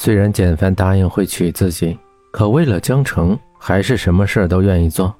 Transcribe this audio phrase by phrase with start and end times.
[0.00, 1.98] 虽然简凡答应会娶自己，
[2.30, 5.12] 可为了江城，还是什么事都愿意做。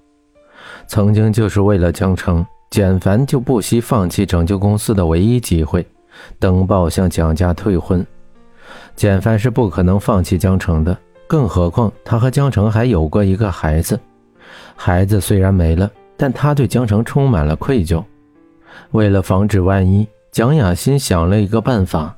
[0.86, 5.84] 曾经就是为了江城，简凡就不惜放弃拯救公司的唯一机会，
[6.38, 8.06] 登报向蒋家退婚。
[8.94, 13.98] 简凡是不可能放弃江城的，更何况他和江城还有过一个孩子。
[14.76, 18.00] 孩子虽然没了，但他对江城充满了愧疚。
[18.92, 22.14] 为了防止万一，蒋雅欣想了一个办法。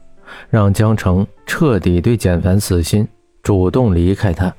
[0.48, 3.06] 让江城彻底对简凡死心，
[3.42, 4.54] 主动离开他。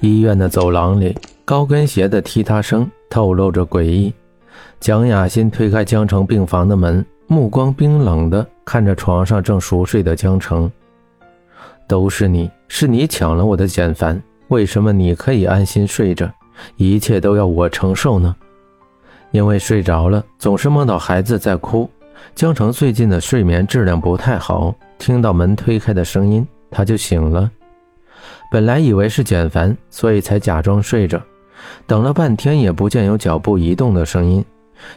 [0.00, 4.14] 医院的走廊里，高跟鞋的踢踏声透露着诡异。
[4.78, 10.70] 蒋雅欣推开江城病房的门，目光冰冷的看着床上正熟睡的江城。
[11.88, 16.30] 都是你，是你抢了我的简凡，为什么你可以安心睡着，
[16.76, 18.36] 一切都要我承受呢？
[19.32, 21.90] 因为睡着了，总是梦到孩子在哭。
[22.34, 27.50] 江城最近的睡眠质量不太好，听到门推开的声音，他就醒了。
[28.50, 31.20] 本来以为是简凡，所以才假装睡着。
[31.86, 34.44] 等了半天也不见有脚步移动的声音，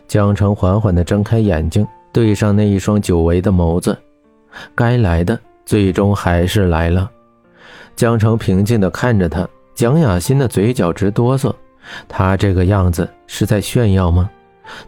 [0.07, 3.97] 江城缓缓地睁开眼睛，对上那一双久违的眸子。
[4.73, 7.09] 该来的最终还是来了。
[7.95, 11.53] 江城平静地看着他，蒋雅欣的嘴角直哆嗦。
[12.07, 14.29] 他这个样子是在炫耀吗？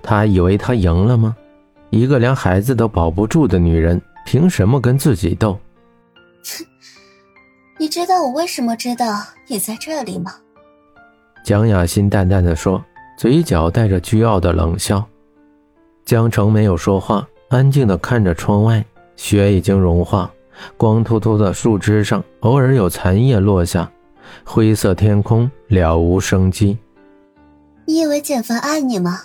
[0.01, 1.35] 他以为他赢了吗？
[1.89, 5.53] 一个连孩子都保不住的女人，凭什么跟自己斗？
[6.43, 6.65] 哼！
[7.79, 10.35] 你知道我为什么知道你在这里吗？
[11.43, 12.83] 蒋雅欣淡淡的说，
[13.17, 15.03] 嘴角带着倨傲的冷笑。
[16.05, 18.83] 江城没有说话，安静的看着窗外，
[19.15, 20.29] 雪已经融化，
[20.75, 23.89] 光秃秃的树枝上偶尔有残叶落下，
[24.43, 26.77] 灰色天空了无生机。
[27.85, 29.21] 你以为简凡爱你吗？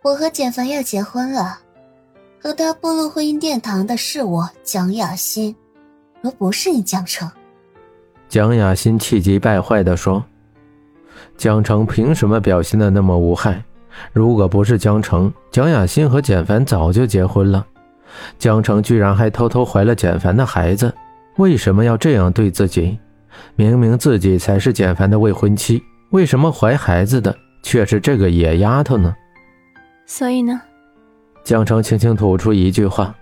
[0.00, 1.58] 我和简凡要结婚了，
[2.40, 5.54] 和他步入婚姻殿堂的是我蒋雅欣，
[6.22, 7.28] 而不是你江城。
[8.28, 10.24] 蒋雅欣气急败坏地说
[11.36, 13.60] ：“江城凭什么表现的那么无害？
[14.12, 17.66] 如果不是江城，蒋雅欣和简凡早就结婚了。
[18.38, 20.94] 江城居然还偷偷怀了简凡的孩子，
[21.38, 22.96] 为什么要这样对自己？
[23.56, 29.12] 明明自己才是简凡的未婚妻，为什么怀孩子的却是这个野丫头呢？”
[30.08, 30.60] 所以呢，
[31.44, 33.14] 江城轻轻吐出一句话，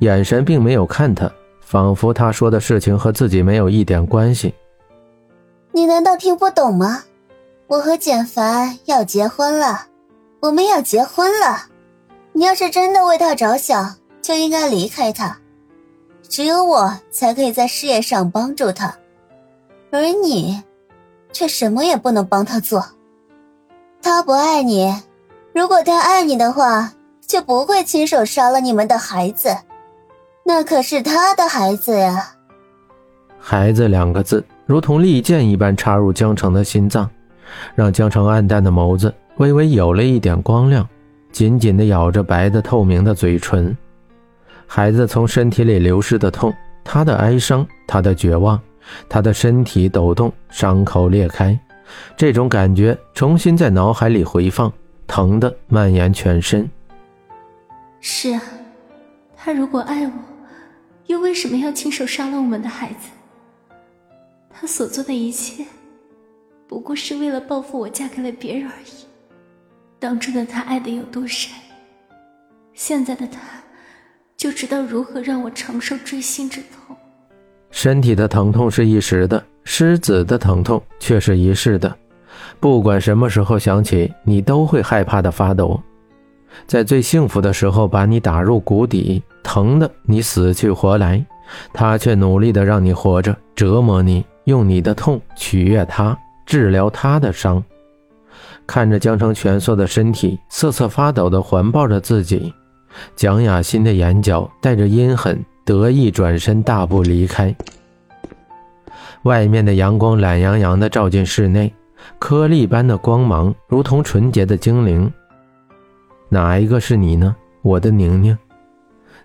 [0.00, 1.30] 眼神并没有看他，
[1.60, 4.52] 仿佛他说的事情和自己没有一点关系。
[5.70, 7.04] 你难道听不懂吗？
[7.68, 9.86] 我和简凡要结婚了，
[10.40, 11.68] 我们要结婚了。
[12.32, 15.38] 你要是真的为他着想，就应该离开他。
[16.28, 18.96] 只有我才可以在事业上帮助他，
[19.92, 20.60] 而你，
[21.32, 22.84] 却什么也不能帮他做。
[24.02, 24.92] 他不爱你。
[25.54, 26.90] 如果他爱你的话，
[27.20, 29.54] 就不会亲手杀了你们的孩子，
[30.44, 32.26] 那可是他的孩子呀。
[33.38, 37.08] 孩子两个字如同利剑一般插入江城的心脏，
[37.74, 40.88] 让江城暗淡的眸子微微有了一点光亮，
[41.32, 43.76] 紧紧地咬着白的透明的嘴唇。
[44.66, 46.50] 孩子从身体里流失的痛，
[46.82, 48.58] 他的哀伤，他的绝望，
[49.06, 51.58] 他的身体抖动，伤口裂开，
[52.16, 54.72] 这种感觉重新在脑海里回放。
[55.06, 56.68] 疼的蔓延全身。
[58.00, 58.42] 是啊，
[59.36, 60.12] 他如果爱我，
[61.06, 63.08] 又为什么要亲手杀了我们的孩子？
[64.50, 65.64] 他所做的一切，
[66.68, 69.06] 不过是为了报复我嫁给了别人而已。
[69.98, 71.52] 当初的他爱的有多深，
[72.74, 73.40] 现在的他
[74.36, 76.96] 就知道如何让我承受锥心之痛。
[77.70, 81.96] 身体的疼痛是一时的，狮子的疼痛却是一世的。
[82.60, 85.80] 不管什么时候想起你，都会害怕的发抖。
[86.66, 91.24] 在最幸福的时候，把你打入谷底，疼的你死去活来，
[91.72, 97.62] 他却努力的让你活着，折磨你，用你的痛取悦他，治疗他的伤。
[98.66, 102.52] 看着江城蜷缩的身体，瑟瑟发抖的环抱着自己，
[103.16, 107.54] 蒋雅欣的眼角带着阴狠，得意转身大步离开。
[109.22, 111.72] 外面的阳光懒洋洋的照进室内。
[112.18, 115.12] 颗粒般的光芒，如同纯洁的精灵。
[116.28, 118.36] 哪一个是你呢，我的宁宁？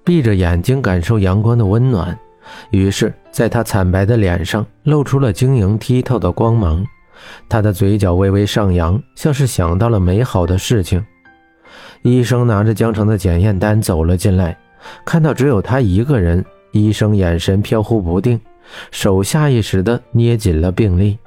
[0.04, 2.18] 闭着眼睛感受阳光的温暖，
[2.72, 6.86] 于是，在他惨白的脸上露出了晶莹剔透的光芒。
[7.50, 11.04] 他的嘴角微微上扬，像是想到了美好的事情。
[12.04, 14.58] 医生拿着江城的检验单走了进来，
[15.04, 18.40] 看到只有他一个人，医生眼神飘忽不定，
[18.92, 21.18] 手下意识地捏紧了病历。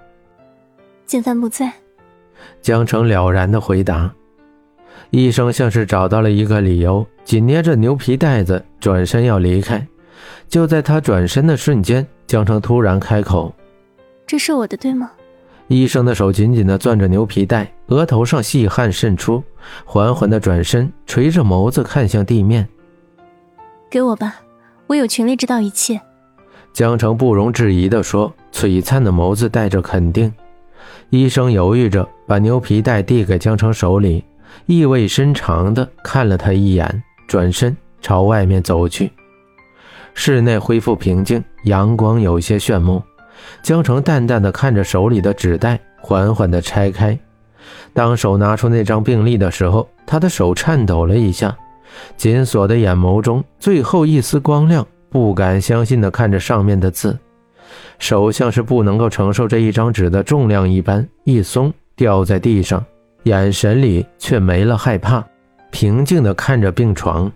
[1.10, 1.72] 简凡不在，
[2.62, 4.08] 江城了然的回答。
[5.10, 9.84] 医生像是找到了一个理由，紧捏着牛皮袋子，转身要离开。
[10.48, 13.52] 就在他转身的瞬间，江城突然开口
[14.24, 15.10] ：“这是我的，对吗？”
[15.66, 19.42] 医生的手紧紧地攥着牛皮袋，额头上细汗渗出，
[19.84, 22.68] 缓缓地转身，垂着眸子看向地面
[23.90, 24.36] ：“给我吧，
[24.86, 26.00] 我有权利知道一切。”
[26.72, 30.32] 江城不容置疑地说，璀璨的眸子带着肯定。
[31.11, 34.25] 医生犹豫着，把牛皮带递给江城手里，
[34.67, 39.11] 意味深长地看了他一眼，转身朝外面走去。
[40.15, 43.03] 室内恢复平静，阳光有些炫目。
[43.62, 47.19] 江城淡淡的看着手里的纸袋，缓缓地拆开。
[47.93, 51.56] 当手拿出那张病历的时候，他的手颤抖了一下，
[52.17, 57.19] 紧锁的眼眸中最后一丝光亮，不敢相信地看着上面的字。
[57.99, 62.84] 手像是不能够承受这一张纸的重量一般，一松掉在地上，
[63.25, 65.25] 眼神里却没了害怕，
[65.70, 67.31] 平静地看着病床。